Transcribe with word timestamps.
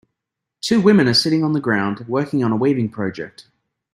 Two 0.61 0.81
women 0.81 1.07
are 1.07 1.13
sitting 1.13 1.43
on 1.43 1.51
the 1.53 1.59
ground 1.59 2.07
working 2.07 2.43
on 2.43 2.51
a 2.51 2.55
weaving 2.55 2.89
project. 2.89 3.45